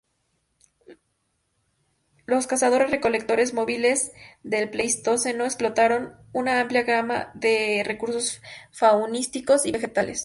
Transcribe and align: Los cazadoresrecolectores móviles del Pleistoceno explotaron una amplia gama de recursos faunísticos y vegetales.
Los 2.25 2.47
cazadoresrecolectores 2.47 3.53
móviles 3.53 4.11
del 4.41 4.67
Pleistoceno 4.71 5.45
explotaron 5.45 6.13
una 6.33 6.59
amplia 6.59 6.81
gama 6.81 7.29
de 7.35 7.83
recursos 7.85 8.41
faunísticos 8.71 9.67
y 9.67 9.71
vegetales. 9.73 10.19